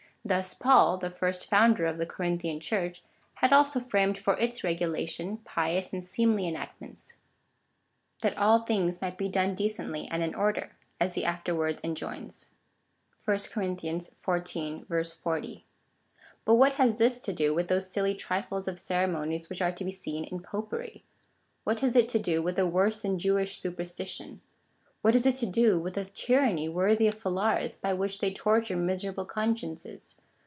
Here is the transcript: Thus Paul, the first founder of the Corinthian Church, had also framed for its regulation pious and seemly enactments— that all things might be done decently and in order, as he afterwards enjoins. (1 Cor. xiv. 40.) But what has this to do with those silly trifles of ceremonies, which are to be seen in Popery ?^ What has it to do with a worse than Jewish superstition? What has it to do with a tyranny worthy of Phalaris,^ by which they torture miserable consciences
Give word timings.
Thus 0.23 0.53
Paul, 0.53 0.97
the 0.97 1.09
first 1.09 1.49
founder 1.49 1.87
of 1.87 1.97
the 1.97 2.05
Corinthian 2.05 2.59
Church, 2.59 3.01
had 3.33 3.51
also 3.51 3.79
framed 3.79 4.19
for 4.19 4.37
its 4.37 4.63
regulation 4.63 5.37
pious 5.37 5.91
and 5.93 6.03
seemly 6.03 6.47
enactments— 6.47 7.13
that 8.21 8.37
all 8.37 8.59
things 8.61 9.01
might 9.01 9.17
be 9.17 9.29
done 9.29 9.55
decently 9.55 10.07
and 10.11 10.21
in 10.21 10.35
order, 10.35 10.73
as 10.99 11.15
he 11.15 11.25
afterwards 11.25 11.81
enjoins. 11.83 12.45
(1 13.25 13.35
Cor. 13.51 13.63
xiv. 13.63 14.13
40.) 15.15 15.65
But 16.45 16.53
what 16.53 16.73
has 16.73 16.99
this 16.99 17.19
to 17.21 17.33
do 17.33 17.55
with 17.55 17.67
those 17.67 17.89
silly 17.89 18.13
trifles 18.13 18.67
of 18.67 18.77
ceremonies, 18.77 19.49
which 19.49 19.59
are 19.63 19.71
to 19.71 19.83
be 19.83 19.91
seen 19.91 20.25
in 20.25 20.39
Popery 20.41 20.97
?^ 20.41 20.97
What 21.63 21.79
has 21.79 21.95
it 21.95 22.07
to 22.09 22.19
do 22.19 22.43
with 22.43 22.59
a 22.59 22.67
worse 22.67 22.99
than 22.99 23.17
Jewish 23.17 23.57
superstition? 23.57 24.41
What 25.03 25.15
has 25.15 25.25
it 25.25 25.33
to 25.37 25.47
do 25.47 25.79
with 25.79 25.97
a 25.97 26.05
tyranny 26.05 26.69
worthy 26.69 27.07
of 27.07 27.15
Phalaris,^ 27.15 27.81
by 27.81 27.91
which 27.91 28.19
they 28.19 28.31
torture 28.31 28.77
miserable 28.77 29.25
consciences 29.25 30.15